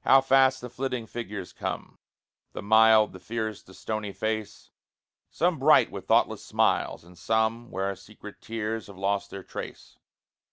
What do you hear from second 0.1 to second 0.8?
fast the